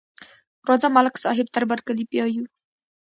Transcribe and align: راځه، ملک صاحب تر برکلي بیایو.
راځه، 0.67 0.87
ملک 0.95 1.15
صاحب 1.23 1.47
تر 1.55 1.63
برکلي 1.71 2.03
بیایو. 2.11 2.43